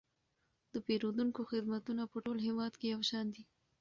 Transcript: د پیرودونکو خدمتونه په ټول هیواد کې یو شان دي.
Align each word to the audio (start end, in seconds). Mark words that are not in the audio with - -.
د 0.73 0.75
پیرودونکو 0.85 1.41
خدمتونه 1.51 2.01
په 2.11 2.17
ټول 2.25 2.37
هیواد 2.47 2.73
کې 2.79 2.87
یو 2.93 3.01
شان 3.09 3.25
دي. 3.35 3.43